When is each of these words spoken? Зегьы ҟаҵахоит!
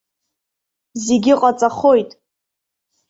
Зегьы 1.05 1.33
ҟаҵахоит! 1.41 2.09